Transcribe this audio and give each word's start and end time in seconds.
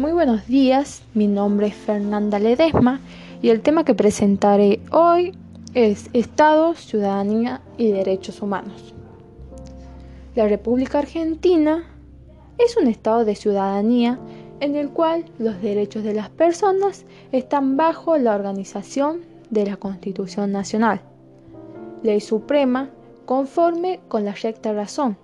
Muy 0.00 0.12
buenos 0.12 0.46
días, 0.46 1.02
mi 1.12 1.26
nombre 1.26 1.66
es 1.66 1.74
Fernanda 1.74 2.38
Ledesma 2.38 3.00
y 3.42 3.50
el 3.50 3.60
tema 3.60 3.84
que 3.84 3.94
presentaré 3.94 4.80
hoy 4.90 5.34
es 5.74 6.08
Estado, 6.14 6.74
Ciudadanía 6.74 7.60
y 7.76 7.92
Derechos 7.92 8.40
Humanos. 8.40 8.94
La 10.34 10.48
República 10.48 11.00
Argentina 11.00 11.84
es 12.56 12.78
un 12.78 12.86
estado 12.86 13.26
de 13.26 13.34
ciudadanía 13.34 14.18
en 14.60 14.74
el 14.74 14.88
cual 14.88 15.26
los 15.38 15.60
derechos 15.60 16.02
de 16.02 16.14
las 16.14 16.30
personas 16.30 17.04
están 17.30 17.76
bajo 17.76 18.16
la 18.16 18.34
organización 18.34 19.20
de 19.50 19.66
la 19.66 19.76
Constitución 19.76 20.50
Nacional, 20.50 21.02
ley 22.02 22.22
suprema 22.22 22.88
conforme 23.26 24.00
con 24.08 24.24
la 24.24 24.32
recta 24.32 24.72
razón, 24.72 25.18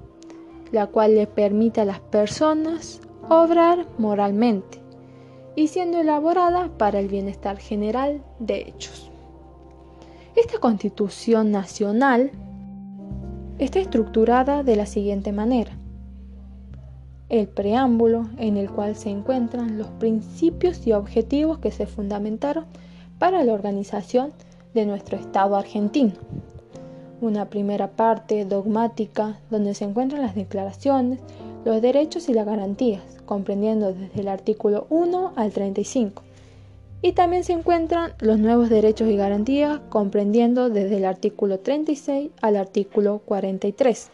la 0.70 0.86
cual 0.86 1.14
le 1.14 1.26
permite 1.26 1.80
a 1.80 1.86
las 1.86 2.00
personas 2.00 3.00
obrar 3.28 3.86
moralmente 3.98 4.78
y 5.54 5.68
siendo 5.68 5.98
elaborada 5.98 6.70
para 6.76 7.00
el 7.00 7.08
bienestar 7.08 7.58
general 7.58 8.22
de 8.38 8.68
hechos. 8.68 9.10
Esta 10.36 10.58
constitución 10.58 11.50
nacional 11.50 12.30
está 13.58 13.80
estructurada 13.80 14.62
de 14.62 14.76
la 14.76 14.86
siguiente 14.86 15.32
manera. 15.32 15.72
El 17.28 17.48
preámbulo 17.48 18.28
en 18.36 18.56
el 18.56 18.70
cual 18.70 18.94
se 18.94 19.10
encuentran 19.10 19.78
los 19.78 19.88
principios 19.88 20.86
y 20.86 20.92
objetivos 20.92 21.58
que 21.58 21.72
se 21.72 21.86
fundamentaron 21.86 22.66
para 23.18 23.42
la 23.42 23.54
organización 23.54 24.32
de 24.74 24.86
nuestro 24.86 25.16
Estado 25.16 25.56
argentino. 25.56 26.12
Una 27.22 27.46
primera 27.46 27.88
parte 27.88 28.44
dogmática 28.44 29.38
donde 29.50 29.72
se 29.72 29.84
encuentran 29.84 30.20
las 30.20 30.34
declaraciones, 30.34 31.20
los 31.66 31.82
derechos 31.82 32.28
y 32.28 32.32
las 32.32 32.46
garantías, 32.46 33.02
comprendiendo 33.26 33.92
desde 33.92 34.20
el 34.20 34.28
artículo 34.28 34.86
1 34.88 35.32
al 35.34 35.50
35. 35.50 36.22
Y 37.02 37.10
también 37.10 37.42
se 37.42 37.54
encuentran 37.54 38.12
los 38.20 38.38
nuevos 38.38 38.70
derechos 38.70 39.08
y 39.08 39.16
garantías, 39.16 39.80
comprendiendo 39.88 40.70
desde 40.70 40.98
el 40.98 41.04
artículo 41.04 41.58
36 41.58 42.30
al 42.40 42.56
artículo 42.56 43.20
43. 43.26 44.10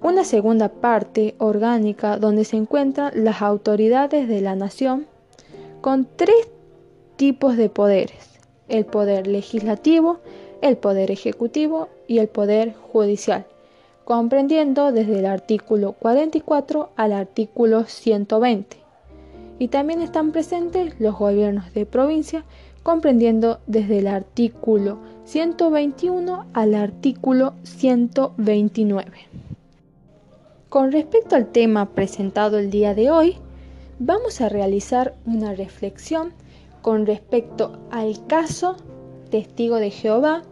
Una 0.00 0.22
segunda 0.22 0.68
parte 0.68 1.34
orgánica 1.38 2.16
donde 2.16 2.44
se 2.44 2.56
encuentran 2.56 3.12
las 3.24 3.42
autoridades 3.42 4.28
de 4.28 4.40
la 4.40 4.54
nación 4.54 5.06
con 5.80 6.06
tres 6.14 6.48
tipos 7.16 7.56
de 7.56 7.70
poderes, 7.70 8.38
el 8.68 8.86
poder 8.86 9.26
legislativo, 9.26 10.20
el 10.62 10.76
poder 10.76 11.10
ejecutivo 11.10 11.88
y 12.06 12.18
el 12.18 12.28
poder 12.28 12.74
judicial 12.92 13.46
comprendiendo 14.08 14.90
desde 14.90 15.18
el 15.18 15.26
artículo 15.26 15.92
44 15.92 16.92
al 16.96 17.12
artículo 17.12 17.84
120. 17.84 18.78
Y 19.58 19.68
también 19.68 20.00
están 20.00 20.32
presentes 20.32 20.98
los 20.98 21.18
gobiernos 21.18 21.74
de 21.74 21.84
provincia, 21.84 22.46
comprendiendo 22.82 23.60
desde 23.66 23.98
el 23.98 24.06
artículo 24.06 24.96
121 25.26 26.46
al 26.54 26.74
artículo 26.74 27.52
129. 27.64 29.12
Con 30.70 30.90
respecto 30.90 31.36
al 31.36 31.52
tema 31.52 31.90
presentado 31.90 32.58
el 32.58 32.70
día 32.70 32.94
de 32.94 33.10
hoy, 33.10 33.36
vamos 33.98 34.40
a 34.40 34.48
realizar 34.48 35.16
una 35.26 35.52
reflexión 35.52 36.32
con 36.80 37.04
respecto 37.04 37.78
al 37.90 38.26
caso 38.26 38.76
Testigo 39.28 39.76
de 39.76 39.90
Jehová 39.90 40.44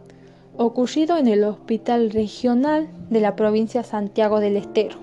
ocurrido 0.57 1.17
en 1.17 1.27
el 1.27 1.43
Hospital 1.43 2.09
Regional 2.09 2.89
de 3.11 3.21
la 3.21 3.35
provincia 3.35 3.83
Santiago 3.83 4.39
del 4.39 4.57
Estero. 4.57 4.97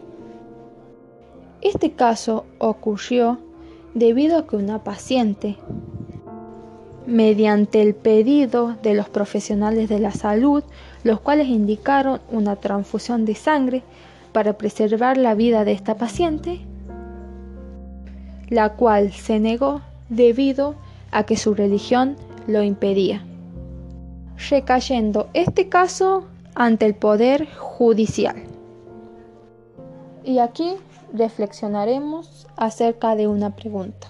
Este 1.63 1.93
caso 1.93 2.45
ocurrió 2.59 3.39
debido 3.95 4.37
a 4.37 4.47
que 4.49 4.57
una 4.57 4.83
paciente, 4.83 5.57
mediante 7.07 7.83
el 7.83 7.95
pedido 7.95 8.77
de 8.83 8.95
los 8.95 9.09
profesionales 9.09 9.89
de 9.89 10.01
la 10.01 10.11
salud, 10.11 10.65
los 11.05 11.21
cuales 11.21 11.47
indicaron 11.47 12.21
una 12.33 12.57
transfusión 12.57 13.25
de 13.25 13.37
sangre 13.37 13.83
para 14.33 14.55
preservar 14.55 15.17
la 15.17 15.35
vida 15.35 15.65
de 15.65 15.73
esta 15.73 15.97
paciente, 15.97 16.61
la 18.49 18.71
cual 18.71 19.13
se 19.13 19.39
negó 19.39 19.83
debido 20.09 20.75
a 21.13 21.25
que 21.25 21.37
su 21.37 21.55
religión 21.55 22.17
lo 22.49 22.63
impedía 22.65 23.25
recayendo 24.51 25.29
este 25.35 25.69
caso 25.69 26.25
ante 26.55 26.87
el 26.87 26.95
Poder 26.95 27.49
Judicial. 27.57 28.37
Y 30.25 30.39
aquí 30.39 30.75
reflexionaremos 31.13 32.47
acerca 32.57 33.15
de 33.17 33.29
una 33.29 33.55
pregunta. 33.55 34.09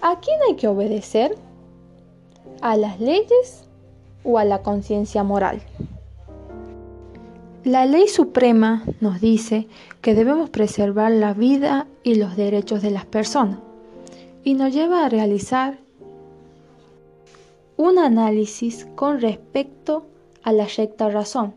¿A 0.00 0.18
quién 0.20 0.38
hay 0.48 0.56
que 0.56 0.68
obedecer? 0.68 1.36
¿A 2.60 2.76
las 2.76 3.00
leyes 3.00 3.64
o 4.24 4.38
a 4.38 4.44
la 4.44 4.62
conciencia 4.62 5.22
moral? 5.22 5.62
La 7.64 7.86
ley 7.86 8.08
suprema 8.08 8.82
nos 9.00 9.20
dice 9.20 9.68
que 10.00 10.16
debemos 10.16 10.50
preservar 10.50 11.12
la 11.12 11.32
vida 11.32 11.86
y 12.02 12.16
los 12.16 12.36
derechos 12.36 12.82
de 12.82 12.90
las 12.90 13.04
personas 13.04 13.58
y 14.42 14.54
nos 14.54 14.72
lleva 14.72 15.06
a 15.06 15.08
realizar 15.08 15.78
un 17.82 17.98
análisis 17.98 18.86
con 18.94 19.20
respecto 19.20 20.06
a 20.44 20.52
la 20.52 20.66
recta 20.66 21.08
razón, 21.08 21.54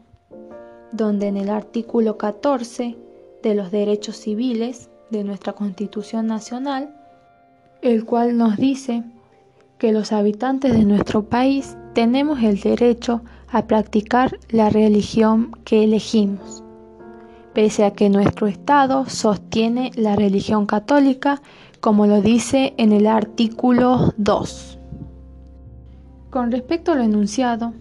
donde 0.92 1.28
en 1.28 1.38
el 1.38 1.52
artículo 1.52 2.18
14 2.18 2.98
de 3.44 3.54
los 3.54 3.70
derechos 3.70 4.16
civiles 4.16 4.90
de 5.12 5.24
nuestra 5.24 5.54
Constitución 5.54 6.26
Nacional, 6.26 6.96
el 7.84 8.06
cual 8.06 8.38
nos 8.38 8.58
dice 8.58 9.04
que 9.78 9.92
los 9.92 10.12
habitantes 10.12 10.74
de 10.74 10.84
nuestro 10.84 11.26
país 11.26 11.78
tenemos 11.94 12.42
el 12.42 12.60
derecho 12.60 13.22
a 13.52 13.68
practicar 13.68 14.40
la 14.50 14.72
religión 14.72 15.52
que 15.64 15.84
elegimos, 15.84 16.64
pese 17.54 17.86
a 17.86 17.92
que 17.92 18.10
nuestro 18.10 18.48
Estado 18.48 19.06
sostiene 19.08 19.92
la 19.96 20.16
religión 20.16 20.66
católica, 20.66 21.44
como 21.82 22.08
lo 22.08 22.24
dice 22.24 22.74
en 22.78 22.94
el 22.94 23.06
artículo 23.06 24.12
2. 24.18 24.80
Con 26.36 26.52
respecto 26.52 26.92
a 26.92 26.96
lo 26.96 27.04
enunciado, 27.04 27.72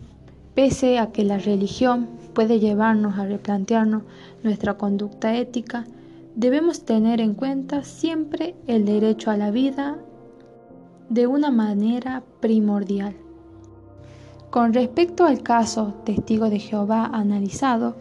pese 0.54 1.00
a 1.00 1.10
que 1.10 1.24
la 1.24 1.38
religión 1.38 2.06
puede 2.34 2.60
llevarnos 2.60 3.18
a 3.18 3.26
replantearnos 3.26 4.04
nuestra 4.44 4.74
conducta 4.74 5.34
ética, 5.34 5.86
debemos 6.36 6.84
tener 6.84 7.20
en 7.20 7.34
cuenta 7.34 7.82
siempre 7.82 8.54
el 8.68 8.84
derecho 8.84 9.32
a 9.32 9.36
la 9.36 9.50
vida 9.50 9.96
de 11.08 11.26
una 11.26 11.50
manera 11.50 12.22
primordial. 12.38 13.16
Con 14.50 14.72
respecto 14.72 15.24
al 15.24 15.42
caso 15.42 15.94
Testigo 16.04 16.48
de 16.48 16.60
Jehová 16.60 17.06
analizado, 17.06 17.96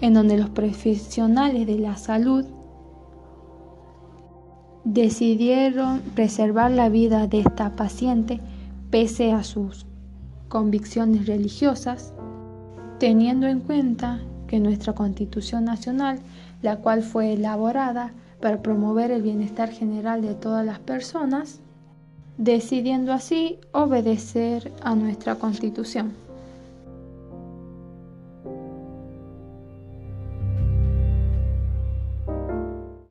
en 0.00 0.14
donde 0.14 0.38
los 0.38 0.50
profesionales 0.50 1.66
de 1.66 1.80
la 1.80 1.96
salud 1.96 2.44
decidieron 4.84 6.02
preservar 6.14 6.70
la 6.70 6.88
vida 6.88 7.26
de 7.26 7.40
esta 7.40 7.74
paciente, 7.74 8.40
pese 8.90 9.32
a 9.32 9.42
sus 9.42 9.86
convicciones 10.48 11.26
religiosas, 11.26 12.12
teniendo 12.98 13.46
en 13.46 13.60
cuenta 13.60 14.20
que 14.46 14.60
nuestra 14.60 14.94
Constitución 14.94 15.64
Nacional, 15.64 16.20
la 16.62 16.76
cual 16.76 17.02
fue 17.02 17.32
elaborada 17.32 18.12
para 18.40 18.62
promover 18.62 19.10
el 19.10 19.22
bienestar 19.22 19.70
general 19.70 20.22
de 20.22 20.34
todas 20.34 20.64
las 20.64 20.78
personas, 20.78 21.60
decidiendo 22.38 23.12
así 23.12 23.58
obedecer 23.72 24.72
a 24.82 24.94
nuestra 24.94 25.36
Constitución. 25.36 26.25